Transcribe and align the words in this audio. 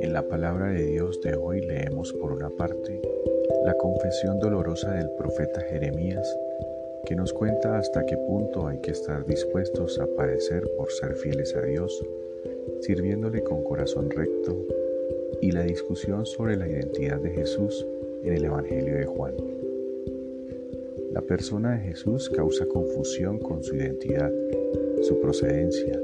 En 0.00 0.12
la 0.12 0.22
palabra 0.28 0.68
de 0.68 0.84
Dios 0.84 1.20
de 1.22 1.34
hoy 1.34 1.60
leemos 1.60 2.12
por 2.12 2.32
una 2.32 2.50
parte 2.50 3.00
la 3.64 3.74
confesión 3.74 4.38
dolorosa 4.38 4.92
del 4.92 5.10
profeta 5.18 5.60
Jeremías 5.62 6.38
que 7.06 7.16
nos 7.16 7.32
cuenta 7.32 7.78
hasta 7.78 8.06
qué 8.06 8.16
punto 8.16 8.66
hay 8.68 8.78
que 8.78 8.92
estar 8.92 9.26
dispuestos 9.26 9.98
a 9.98 10.06
padecer 10.16 10.68
por 10.76 10.92
ser 10.92 11.14
fieles 11.14 11.56
a 11.56 11.62
Dios, 11.62 12.04
sirviéndole 12.80 13.42
con 13.42 13.64
corazón 13.64 14.10
recto, 14.10 14.56
y 15.40 15.50
la 15.52 15.62
discusión 15.62 16.26
sobre 16.26 16.56
la 16.56 16.68
identidad 16.68 17.18
de 17.18 17.30
Jesús 17.30 17.86
en 18.22 18.34
el 18.34 18.44
Evangelio 18.44 18.96
de 18.96 19.06
Juan. 19.06 19.55
La 21.16 21.22
persona 21.22 21.72
de 21.72 21.78
Jesús 21.78 22.28
causa 22.28 22.66
confusión 22.66 23.38
con 23.38 23.62
su 23.64 23.74
identidad, 23.74 24.30
su 25.00 25.18
procedencia, 25.18 25.98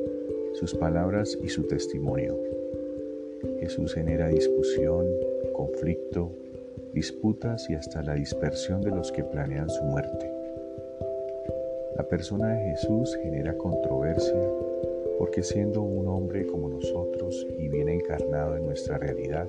sus 0.55 0.75
palabras 0.75 1.39
y 1.43 1.51
su 1.51 1.65
testimonio. 1.65 2.34
Jesús 3.61 3.93
genera 3.93 4.29
discusión, 4.29 5.05
conflicto, 5.53 6.33
disputas 6.95 7.69
y 7.69 7.75
hasta 7.75 8.03
la 8.03 8.15
dispersión 8.15 8.80
de 8.80 8.89
los 8.89 9.12
que 9.12 9.23
planean 9.23 9.69
su 9.69 9.84
muerte. 9.84 10.33
La 11.98 12.09
persona 12.09 12.55
de 12.55 12.70
Jesús 12.70 13.15
genera 13.23 13.55
controversia 13.59 14.48
porque 15.19 15.42
siendo 15.42 15.83
un 15.83 16.09
hombre 16.09 16.47
como 16.47 16.70
nosotros 16.70 17.47
y 17.59 17.69
bien 17.69 17.91
encarnado 17.91 18.56
en 18.56 18.65
nuestra 18.65 18.97
realidad, 18.97 19.47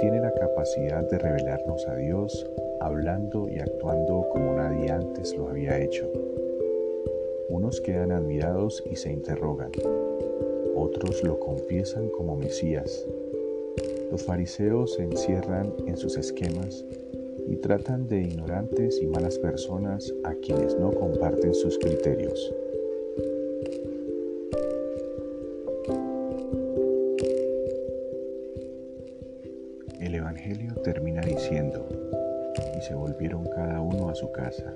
tiene 0.00 0.20
la 0.20 0.32
capacidad 0.32 1.02
de 1.08 1.18
revelarnos 1.18 1.86
a 1.88 1.96
Dios 1.96 2.46
hablando 2.80 3.48
y 3.48 3.58
actuando 3.58 4.28
como 4.30 4.54
nadie 4.54 4.90
antes 4.90 5.34
lo 5.36 5.48
había 5.48 5.78
hecho. 5.78 6.10
Unos 7.48 7.80
quedan 7.80 8.12
admirados 8.12 8.82
y 8.90 8.96
se 8.96 9.12
interrogan, 9.12 9.72
otros 10.74 11.22
lo 11.24 11.40
confiesan 11.40 12.08
como 12.10 12.36
Mesías. 12.36 13.06
Los 14.10 14.22
fariseos 14.22 14.94
se 14.94 15.02
encierran 15.02 15.72
en 15.86 15.96
sus 15.96 16.16
esquemas 16.16 16.84
y 17.48 17.56
tratan 17.56 18.06
de 18.06 18.20
ignorantes 18.20 19.00
y 19.02 19.06
malas 19.06 19.38
personas 19.38 20.14
a 20.24 20.34
quienes 20.34 20.78
no 20.78 20.92
comparten 20.92 21.54
sus 21.54 21.78
criterios. 21.78 22.54
Se 32.88 32.94
volvieron 32.94 33.44
cada 33.44 33.82
uno 33.82 34.08
a 34.08 34.14
su 34.14 34.32
casa, 34.32 34.74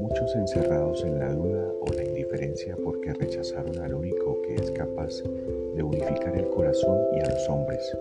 muchos 0.00 0.34
encerrados 0.34 1.04
en 1.04 1.16
la 1.16 1.32
duda 1.32 1.72
o 1.80 1.92
la 1.92 2.02
indiferencia 2.02 2.76
porque 2.82 3.12
rechazaron 3.12 3.78
al 3.78 3.94
único 3.94 4.42
que 4.42 4.56
es 4.56 4.68
capaz 4.72 5.22
de 5.76 5.80
unificar 5.80 6.36
el 6.36 6.48
corazón 6.50 6.98
y 7.14 7.20
a 7.20 7.30
los 7.30 7.48
hombres 7.48 7.96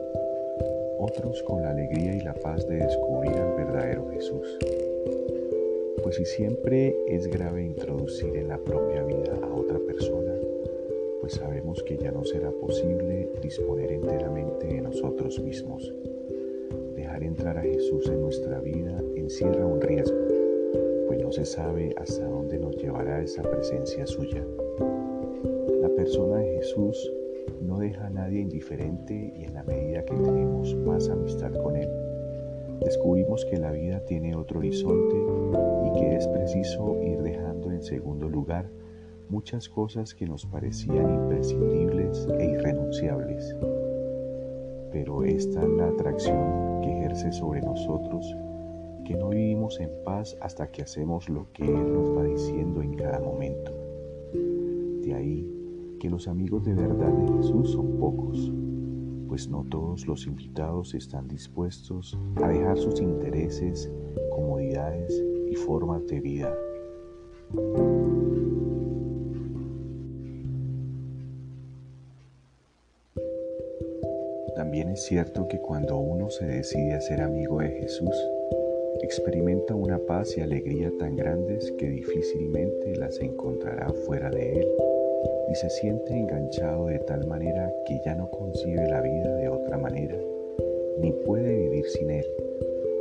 otros 0.98 1.44
con 1.44 1.62
la 1.62 1.70
alegría 1.70 2.16
y 2.16 2.22
la 2.22 2.34
paz 2.34 2.68
de 2.68 2.78
descubrir 2.78 3.34
al 3.34 3.54
verdadero 3.56 4.10
Jesús. 4.14 4.58
Pues 6.02 6.16
si 6.16 6.26
siempre 6.26 6.96
es 7.08 7.28
grave 7.28 7.64
introducir 7.64 8.36
en 8.36 8.48
la 8.48 8.58
propia 8.58 9.04
vida 9.04 9.38
a 9.44 9.54
otra 9.54 9.78
persona, 9.78 10.34
pues 11.20 11.34
sabemos 11.34 11.84
que 11.84 11.98
ya 11.98 12.12
no 12.12 12.24
será 12.24 12.50
posible 12.50 13.30
disponer 13.44 13.92
enteramente 13.92 14.66
de 14.66 14.82
nosotros 14.82 15.40
mismos. 15.40 15.94
Dejar 17.12 17.24
entrar 17.26 17.58
a 17.58 17.62
Jesús 17.62 18.08
en 18.08 18.22
nuestra 18.22 18.62
vida 18.62 18.98
encierra 19.18 19.66
un 19.66 19.82
riesgo, 19.82 20.18
pues 21.08 21.22
no 21.22 21.30
se 21.30 21.44
sabe 21.44 21.94
hasta 21.98 22.26
dónde 22.26 22.58
nos 22.58 22.78
llevará 22.78 23.22
esa 23.22 23.42
presencia 23.42 24.08
suya. 24.08 24.42
La 25.82 25.90
persona 25.90 26.38
de 26.38 26.56
Jesús 26.56 27.12
no 27.62 27.80
deja 27.80 28.08
a 28.08 28.10
nadie 28.10 28.40
indiferente 28.40 29.34
y 29.36 29.44
en 29.44 29.54
la 29.54 29.64
medida 29.64 30.06
que 30.06 30.14
tenemos 30.14 30.74
más 30.74 31.10
amistad 31.10 31.52
con 31.62 31.76
Él, 31.76 31.90
descubrimos 32.80 33.44
que 33.44 33.58
la 33.58 33.74
vida 33.74 34.00
tiene 34.06 34.34
otro 34.34 34.60
horizonte 34.60 35.18
y 35.18 36.00
que 36.00 36.16
es 36.16 36.26
preciso 36.30 36.98
ir 37.02 37.22
dejando 37.24 37.74
en 37.74 37.82
segundo 37.82 38.30
lugar 38.30 38.70
muchas 39.28 39.68
cosas 39.68 40.16
que 40.16 40.26
nos 40.26 40.46
parecían 40.46 41.14
imprescindibles 41.14 42.26
e 42.40 42.46
irrenunciables. 42.46 43.54
Pero 44.94 45.26
esta 45.26 45.62
es 45.62 45.70
la 45.72 45.90
atracción 45.90 46.71
sobre 47.16 47.62
nosotros, 47.62 48.36
que 49.04 49.16
no 49.16 49.30
vivimos 49.30 49.80
en 49.82 49.90
paz 50.06 50.38
hasta 50.42 50.72
que 50.72 50.82
hacemos 50.82 51.28
lo 51.28 51.52
que 51.52 51.66
Él 51.66 51.94
nos 51.94 52.18
va 52.18 52.24
diciendo 52.24 52.82
en 52.82 52.94
cada 52.94 53.20
momento. 53.20 53.74
De 55.02 55.14
ahí 55.14 55.98
que 56.00 56.10
los 56.10 56.28
amigos 56.30 56.64
de 56.64 56.74
verdad 56.74 57.12
de 57.12 57.34
Jesús 57.34 57.72
son 57.72 58.00
pocos, 58.00 58.52
pues 59.28 59.50
no 59.50 59.66
todos 59.70 60.08
los 60.08 60.26
invitados 60.26 60.94
están 60.94 61.28
dispuestos 61.28 62.18
a 62.42 62.48
dejar 62.48 62.78
sus 62.78 63.02
intereses, 63.02 63.92
comodidades 64.34 65.22
y 65.50 65.56
formas 65.56 66.08
de 66.08 66.20
vida. 66.22 66.56
También 74.72 74.92
es 74.92 75.02
cierto 75.02 75.50
que 75.50 75.60
cuando 75.60 75.98
uno 75.98 76.30
se 76.30 76.46
decide 76.46 76.94
a 76.94 77.02
ser 77.02 77.20
amigo 77.20 77.60
de 77.60 77.72
Jesús, 77.72 78.16
experimenta 79.02 79.76
una 79.76 80.00
paz 80.00 80.38
y 80.38 80.40
alegría 80.40 80.90
tan 80.98 81.18
grandes 81.18 81.74
que 81.78 81.90
difícilmente 81.90 82.96
las 82.96 83.20
encontrará 83.20 83.90
fuera 84.06 84.30
de 84.30 84.60
él 84.62 84.68
y 85.52 85.56
se 85.56 85.70
siente 85.72 86.14
enganchado 86.14 86.86
de 86.86 87.00
tal 87.00 87.28
manera 87.28 87.70
que 87.86 88.00
ya 88.06 88.16
no 88.16 88.32
concibe 88.32 88.88
la 88.88 89.02
vida 89.02 89.36
de 89.36 89.50
otra 89.50 89.78
manera, 89.78 90.18
ni 91.02 91.12
puede 91.26 91.54
vivir 91.54 91.86
sin 91.90 92.10
él, 92.10 92.26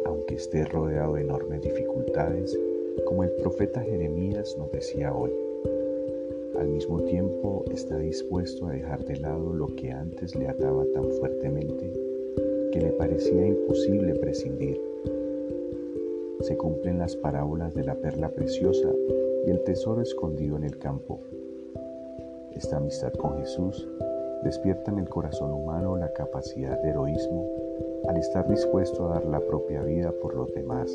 aunque 0.06 0.34
esté 0.34 0.64
rodeado 0.64 1.14
de 1.14 1.20
enormes 1.20 1.62
dificultades, 1.62 2.58
como 3.06 3.22
el 3.22 3.30
profeta 3.30 3.80
Jeremías 3.80 4.56
nos 4.58 4.72
decía 4.72 5.14
hoy. 5.14 5.30
Al 6.60 6.68
mismo 6.68 7.00
tiempo 7.02 7.64
está 7.72 7.98
dispuesto 7.98 8.68
a 8.68 8.72
dejar 8.72 9.04
de 9.04 9.16
lado 9.16 9.52
lo 9.52 9.74
que 9.74 9.90
antes 9.90 10.36
le 10.36 10.46
ataba 10.46 10.84
tan 10.94 11.10
fuertemente 11.10 11.92
que 12.72 12.80
le 12.80 12.92
parecía 12.92 13.46
imposible 13.46 14.14
prescindir. 14.14 14.80
Se 16.42 16.56
cumplen 16.56 17.00
las 17.00 17.16
parábolas 17.16 17.74
de 17.74 17.84
la 17.84 17.96
perla 17.96 18.28
preciosa 18.28 18.88
y 19.44 19.50
el 19.50 19.64
tesoro 19.64 20.02
escondido 20.02 20.56
en 20.56 20.64
el 20.64 20.78
campo 20.78 21.20
esta 22.60 22.76
amistad 22.76 23.12
con 23.14 23.38
Jesús 23.38 23.88
despierta 24.42 24.90
en 24.90 24.98
el 24.98 25.08
corazón 25.08 25.52
humano 25.52 25.96
la 25.96 26.12
capacidad 26.12 26.78
de 26.82 26.90
heroísmo 26.90 27.48
al 28.06 28.18
estar 28.18 28.46
dispuesto 28.48 29.06
a 29.06 29.14
dar 29.14 29.24
la 29.24 29.40
propia 29.40 29.82
vida 29.82 30.12
por 30.20 30.34
los 30.34 30.52
demás. 30.52 30.92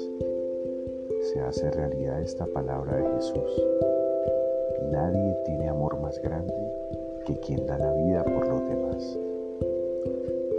Se 1.33 1.39
hace 1.39 1.71
realidad 1.71 2.21
esta 2.21 2.45
palabra 2.45 2.97
de 2.97 3.15
Jesús. 3.15 3.94
Nadie 4.91 5.35
tiene 5.45 5.69
amor 5.69 5.99
más 5.99 6.21
grande 6.21 6.53
que 7.25 7.37
quien 7.39 7.65
da 7.65 7.77
la 7.77 7.93
vida 7.93 8.23
por 8.23 8.47
los 8.47 8.61
demás. 8.69 9.19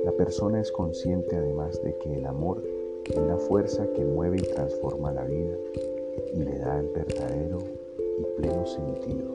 La 0.04 0.12
persona 0.12 0.60
es 0.60 0.71
consciente 0.72 1.37
además 1.37 1.81
de 1.82 1.97
que 1.99 2.15
el 2.15 2.26
amor 2.26 2.62
es 3.05 3.16
la 3.16 3.37
fuerza 3.37 3.87
que 3.93 4.05
mueve 4.05 4.38
y 4.38 4.43
transforma 4.43 5.12
la 5.12 5.25
vida 5.25 5.56
y 6.32 6.43
le 6.43 6.59
da 6.59 6.81
el 6.81 6.88
verdadero 6.88 7.59
y 8.19 8.41
pleno 8.41 8.66
sentido. 8.66 9.34